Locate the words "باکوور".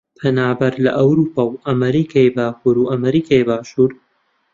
2.37-2.75